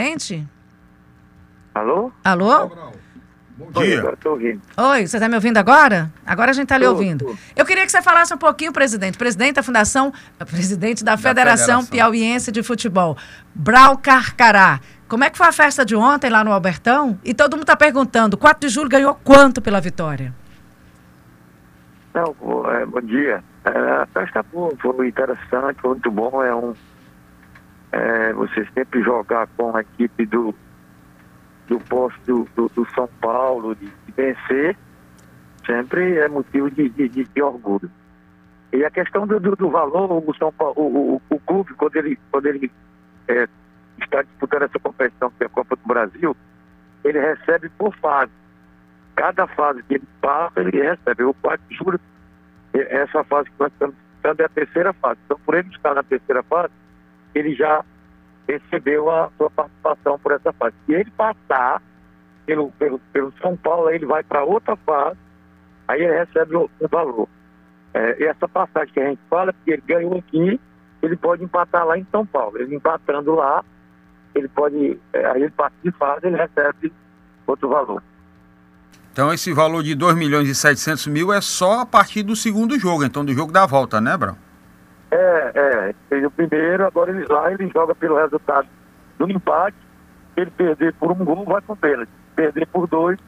[0.00, 0.46] Presidente?
[1.74, 2.12] Alô?
[2.22, 2.68] Alô?
[3.58, 3.98] Bom Oi, dia.
[3.98, 4.60] agora tô ouvindo.
[4.76, 6.12] Oi, você está me ouvindo agora?
[6.24, 7.24] Agora a gente está lhe Tô, ouvindo.
[7.24, 7.34] tô.
[7.56, 9.18] Eu queria que você falasse um pouquinho, presidente.
[9.18, 10.12] Presidente da Fundação,
[10.48, 11.86] presidente da, Federação, Federação.
[11.90, 13.16] Piauiense de Futebol,
[13.52, 14.78] Brau Carcará.
[15.08, 17.18] Como é que foi a festa de ontem lá no Albertão?
[17.24, 20.32] E todo mundo está perguntando, 4 de julho ganhou quanto pela vitória?
[22.14, 23.42] Não, bo- é, bom dia.
[23.64, 23.70] É,
[24.02, 26.44] a festa boa, foi interessante, foi muito bom.
[26.44, 26.74] É um.
[27.92, 30.54] É, você sempre jogar com a equipe do,
[31.66, 34.76] do posto do, do, São Paulo, de, de vencer,
[35.66, 37.90] sempre é motivo de, de, de- orgulho.
[38.72, 41.96] E a questão do, do, do valor, o, São Paulo, o, o, o clube, quando
[41.96, 42.70] ele, quando ele
[43.26, 43.48] é,
[44.00, 46.36] está disputando essa competição, que é a Copa do Brasil,
[47.04, 48.30] ele recebe por fase.
[49.16, 51.24] Cada fase que ele passa, ele recebe.
[51.24, 52.00] O 4 de julho,
[52.72, 55.18] é- essa fase que nós estamos disputando é a terceira fase.
[55.24, 56.72] Então, por ele estar na terceira fase,
[57.34, 57.84] ele já
[58.46, 60.74] recebeu a sua participação por essa fase.
[60.86, 61.82] Se ele passar
[62.46, 65.18] pelo, pelo, pelo São Paulo, aí ele vai para outra fase,
[65.86, 67.28] aí ele recebe o, o valor.
[67.94, 70.60] É, e essa passagem que a gente fala, que ele ganhou aqui,
[71.02, 72.58] ele pode empatar lá em São Paulo.
[72.58, 73.64] Ele empatando lá,
[74.34, 76.92] ele pode, é, aí ele passa de fase, ele recebe
[77.46, 78.02] outro valor.
[79.12, 82.78] Então esse valor de 2 milhões e 700 mil é só a partir do segundo
[82.78, 84.36] jogo, então do jogo da volta, né, Brão?
[85.10, 88.68] É, é, fez o primeiro, agora ele lá ele joga pelo resultado
[89.18, 89.76] do empate.
[90.34, 92.08] Se ele perder por um gol, vai com pênalti.
[92.08, 93.18] Se perder por dois,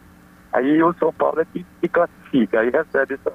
[0.53, 3.33] aí o São Paulo é que se classifica, aí recebe essa,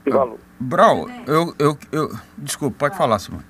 [0.00, 0.38] esse valor.
[0.60, 2.10] Brau, eu, eu, eu...
[2.38, 3.44] Desculpa, pode falar, Simone.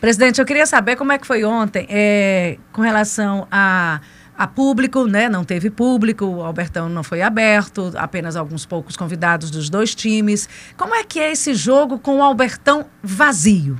[0.00, 4.00] Presidente, eu queria saber como é que foi ontem é, com relação a,
[4.38, 5.28] a público, né?
[5.28, 10.48] Não teve público, o Albertão não foi aberto, apenas alguns poucos convidados dos dois times.
[10.76, 13.76] Como é que é esse jogo com o Albertão vazio?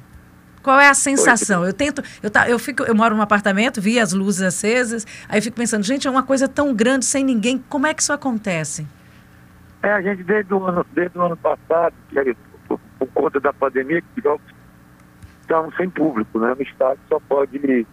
[0.60, 1.64] Qual é a sensação?
[1.64, 5.40] Eu tento, eu, tá, eu fico, eu moro num apartamento, vi as luzes acesas, aí
[5.40, 8.84] fico pensando, gente, é uma coisa tão grande sem ninguém, como é que isso acontece?
[9.80, 13.52] É, a gente desde o ano, desde o ano passado, que por, por conta da
[13.52, 14.44] pandemia, que os jogos
[15.40, 16.52] estavam sem público, né?
[16.52, 17.86] No estádio só pode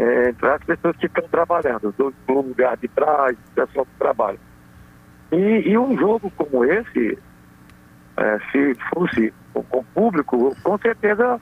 [0.00, 3.98] é, entrar as pessoas que estão trabalhando, do, do lugar de trás, o pessoal que
[3.98, 4.38] trabalha.
[5.32, 5.36] E,
[5.70, 7.18] e um jogo como esse,
[8.16, 11.40] é, se fosse com, com público, com certeza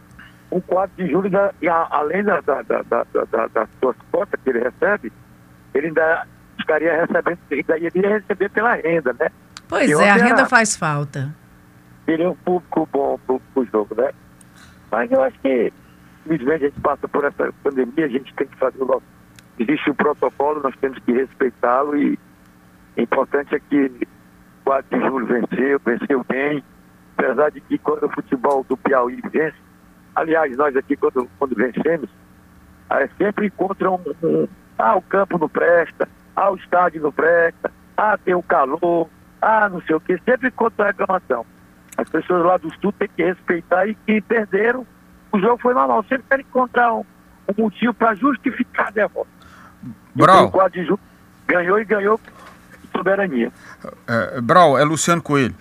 [0.50, 3.68] o 4 de julho, da- e a- além da, da, da, da, da- da- das
[3.80, 5.12] suas cotas que ele recebe,
[5.74, 6.26] ele ainda
[6.58, 9.28] estaria recebendo, ainda iria receber pela renda, né?
[9.68, 11.34] Pois é, a renda era- faz falta.
[12.06, 14.10] Teria um público bom pro, pro jogo, né?
[14.90, 15.70] Mas eu acho que,
[16.30, 19.02] infelizmente, a gente passa por essa pandemia, a gente tem que fazer o nosso.
[19.58, 22.18] Existe o protocolo, nós temos que respeitá-lo e
[22.96, 24.06] o importante é que
[24.64, 26.62] 4 de julho venceu, venceu bem,
[27.16, 29.56] apesar de que quando o futebol do Piauí vence,
[30.14, 32.08] aliás, nós aqui quando, quando vencemos,
[32.90, 37.70] é sempre contra um, um- Ah, o campo não presta, ah, o estádio não presta,
[37.96, 39.08] ah, tem o calor,
[39.42, 41.44] ah, não sei o quê, sempre contra a reclamação.
[41.96, 44.86] As pessoas lá do sul têm que respeitar e que perderam.
[45.38, 46.04] O jogo foi normal.
[46.08, 47.04] Sempre querem encontrar um,
[47.56, 49.28] um motivo para justificar a derrota.
[50.14, 51.00] Brau, O 4 de julho
[51.46, 52.20] ganhou e ganhou
[52.94, 53.52] soberania.
[54.08, 55.54] é, Brau, é Luciano Coelho.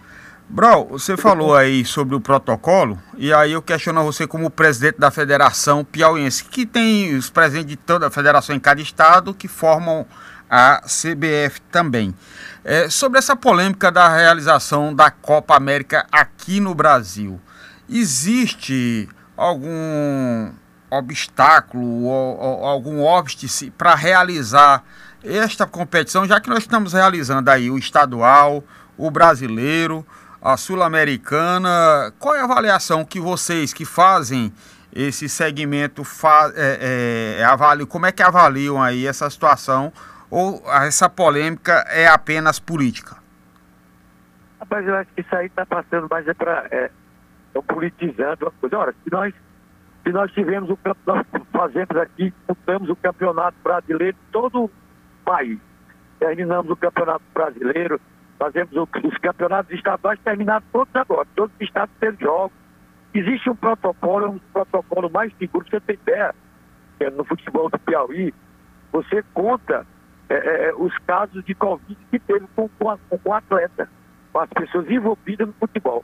[0.49, 5.11] Brau, você falou aí sobre o protocolo, e aí eu questiono você como presidente da
[5.11, 10.05] Federação Piauiense, que tem os presidentes de toda a federação em cada estado que formam
[10.49, 12.15] a CBF também.
[12.63, 17.41] É, sobre essa polêmica da realização da Copa América aqui no Brasil,
[17.89, 20.51] existe algum
[20.89, 24.83] obstáculo ou, ou algum óbice para realizar
[25.23, 28.63] esta competição, já que nós estamos realizando aí o estadual,
[28.97, 30.05] o brasileiro,
[30.41, 34.51] a sul-americana, qual é a avaliação que vocês que fazem
[34.93, 39.91] esse segmento fa é, é, avaliam, como é que avaliam aí essa situação
[40.29, 43.17] ou essa polêmica é apenas política?
[44.59, 46.89] Rapaz, eu acho que isso aí está passando mais é para.
[47.53, 48.77] É, é politizando a coisa.
[48.77, 49.33] Ora, se nós,
[50.03, 54.71] se nós tivemos o nós fazemos aqui, disputamos o campeonato brasileiro todo o
[55.25, 55.59] país.
[56.19, 57.99] Terminamos o campeonato brasileiro,
[58.39, 62.55] fazemos o- os campeonatos estaduais terminados todos agora, todos os estados têm jogos.
[63.13, 66.35] Existe um protocolo, é um protocolo mais seguro, você tem ideia,
[66.99, 68.33] é, no futebol do Piauí,
[68.91, 69.85] você conta
[70.29, 73.89] é, é, os casos de Covid que teve com, com, com o atleta,
[74.33, 76.03] com as pessoas envolvidas no futebol.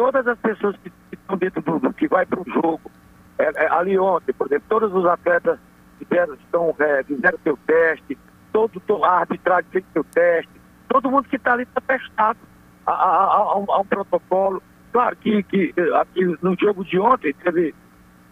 [0.00, 2.90] Todas as pessoas que, que estão dentro do, que vai para o jogo,
[3.38, 5.58] é, é, ali ontem, por exemplo, todos os atletas
[5.98, 8.16] fizeram, estão, é, fizeram seu teste,
[8.50, 10.50] todo, a arbitragem fez seu teste,
[10.88, 12.38] todo mundo que está ali está testado
[12.86, 14.62] a, a- a- um, a um protocolo.
[14.90, 17.74] Claro que, que aqui no jogo de ontem teve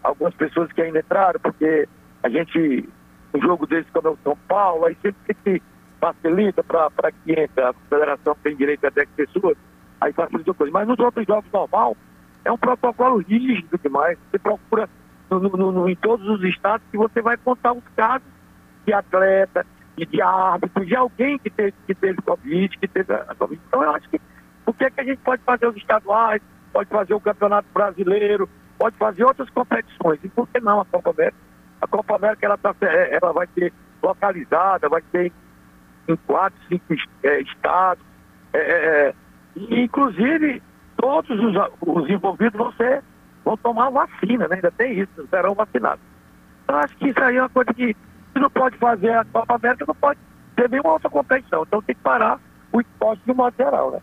[0.02, 1.86] algumas pessoas que ainda entraram, porque
[2.22, 2.88] a gente
[3.34, 5.62] um jogo desse como é o São Paulo, aí sempre que
[6.00, 9.54] facilita para que entre, a federação tem direito a 10 pessoas,
[10.00, 10.72] aí facilita a coisa.
[10.72, 11.96] Mas nos outros jogos normal,
[12.44, 14.18] é um protocolo rígido demais.
[14.30, 14.88] Você procura
[15.30, 18.26] no, no, no, em todos os estados que você vai contar os casos
[18.86, 19.66] de atleta,
[19.96, 23.60] de, de árbitro, de alguém que teve, que teve Covid, que teve a Covid.
[23.68, 24.20] Então eu acho que
[24.64, 26.40] o que é que a gente pode fazer os estaduais,
[26.72, 28.48] pode fazer o Campeonato Brasileiro,
[28.78, 30.20] pode fazer outras competições.
[30.22, 31.38] E por que não a Copa América?
[31.80, 33.72] A Copa América ela, tá, ela vai ser
[34.02, 35.32] localizada, vai ser
[36.08, 38.04] em quatro, cinco é, estados.
[38.52, 39.14] É, é, é
[39.70, 40.62] e, inclusive,
[40.96, 43.02] todos os, os, envolvidos vão, ser,
[43.44, 44.56] vão tomar vacina, né?
[44.56, 46.00] ainda tem isso, serão vacinados.
[46.64, 47.96] Então, acho que isso aí é uma coisa que
[48.32, 50.18] se não pode fazer a Copa América, não pode
[50.54, 51.64] ter nenhuma outra competição.
[51.66, 52.40] Então tem que parar
[52.72, 54.00] o esporte de um modo geral, né?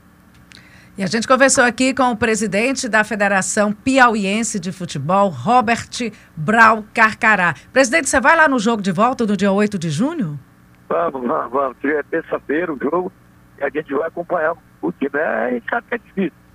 [0.98, 5.90] E a gente conversou aqui com o presidente da Federação Piauiense de Futebol, Robert
[6.38, 7.54] Brau Carcará.
[7.74, 10.40] Presidente, você vai lá no jogo de volta no dia 8 de junho?
[10.88, 11.78] Vamos, vamos, vamos.
[11.84, 13.12] É terça-feira o jogo
[13.60, 14.56] e a gente vai acompanhar
[14.88, 15.12] o time.
[15.14, 16.46] É, sabe que é difícil.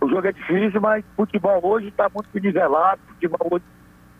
[0.00, 3.64] O jogo é difícil, mas futebol hoje está muito nivelado, futebol hoje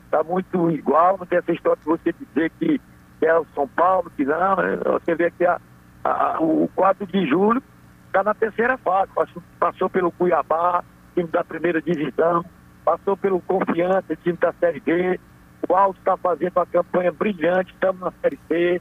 [0.05, 1.19] está muito igual.
[1.19, 2.81] Não tem essa história de você dizer que
[3.23, 4.57] é o São Paulo, que não.
[4.57, 4.77] Né?
[4.85, 5.61] Você vê que a,
[6.05, 7.63] a, o 4 de julho
[8.07, 9.13] está na terceira fase.
[9.15, 10.83] Passou, passou pelo Cuiabá,
[11.15, 12.45] time da primeira divisão,
[12.85, 15.21] passou pelo Confiança, time da Série B.
[15.69, 18.81] O Alto está fazendo uma campanha brilhante, estamos na Série C.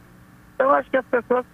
[0.53, 1.45] Então, acho que as pessoas,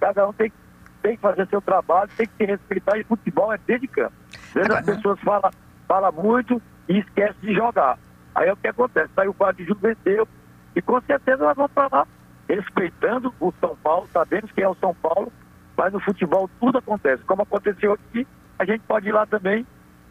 [0.00, 0.52] cada um tem,
[1.02, 4.12] tem que fazer seu trabalho, tem que se respeitar, e futebol é dentro de campo.
[4.32, 5.50] Às vezes as pessoas falam
[5.90, 7.98] fala muito e esquecem de jogar.
[8.32, 9.10] Aí é o que acontece.
[9.16, 10.28] Aí o 4 de venceu,
[10.76, 12.06] e com certeza nós vamos para lá,
[12.48, 15.32] respeitando o São Paulo, sabemos que é o São Paulo,
[15.76, 17.24] mas no futebol tudo acontece.
[17.24, 18.24] Como aconteceu aqui,
[18.56, 19.66] a gente pode ir lá também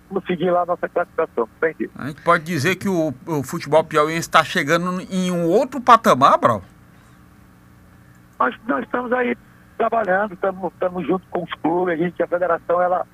[0.09, 1.47] conseguir lá a nossa classificação.
[1.57, 1.89] Entendi.
[1.95, 6.37] A gente pode dizer que o, o futebol piauiense está chegando em um outro patamar,
[6.37, 6.61] Brau?
[8.37, 9.37] Nós, nós estamos aí
[9.79, 13.07] trabalhando, estamos, junto com os clubes, a gente, a federação, ela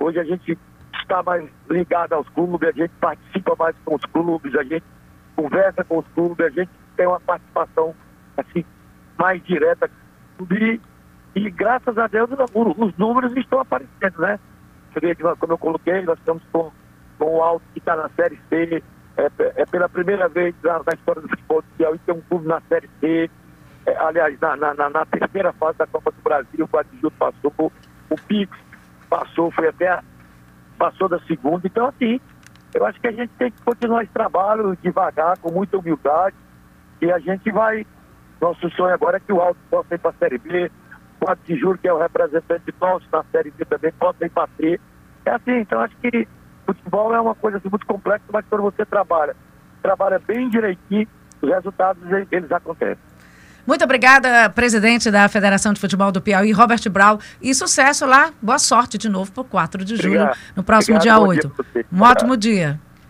[0.00, 0.58] hoje a gente
[0.94, 4.84] está mais ligado aos clubes, a gente participa mais com os clubes, a gente
[5.36, 7.94] conversa com os clubes, a gente tem uma participação
[8.38, 8.64] assim,
[9.18, 9.90] mais direta
[10.50, 10.80] e,
[11.34, 14.40] e graças a Deus os números estão aparecendo, né?
[15.38, 16.72] Como eu coloquei, nós estamos com,
[17.18, 18.82] com o Alto que está na Série C,
[19.18, 22.46] é, é, pela primeira vez na, na história do futebol social e tem um clube
[22.48, 23.30] na Série C,
[23.86, 27.72] é, aliás, na, na, na, terceira fase da Copa do Brasil, o Guadiju passou,
[28.10, 28.56] o Pix
[29.08, 30.02] passou, foi até a,
[30.78, 32.20] passou da segunda, então assim,
[32.74, 36.36] eu acho que a gente tem que continuar esse trabalho devagar, com muita humildade,
[37.00, 37.84] e a gente vai
[38.42, 40.70] nosso sonho agora é que o Alto possa ir para a Série B,
[41.20, 44.48] o 4 de que é o representante nosso na Série B também, possa ir para
[44.56, 44.80] C.
[45.24, 46.26] É assim, então acho que
[46.66, 49.36] futebol é uma coisa assim, muito complexa, mas quando você trabalha,
[49.80, 51.06] trabalha bem direitinho,
[51.40, 52.02] os resultados
[52.32, 53.11] eles acontecem.
[53.66, 57.20] Muito obrigada, presidente da Federação de Futebol do Piauí, Robert Brau.
[57.40, 58.32] E sucesso lá.
[58.40, 60.38] Boa sorte de novo para o 4 de julho, Obrigado.
[60.56, 61.54] no próximo Obrigado, dia 8.
[61.74, 62.80] Dia um ótimo dia.